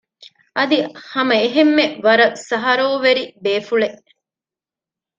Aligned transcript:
އަދި 0.57 0.77
ހަމަ 1.11 1.35
އެހެންމެ 1.41 1.85
ވަރަށް 2.05 2.37
ސަހަރޯވެރި 2.49 3.23
ބޭފުޅެއް 3.43 3.99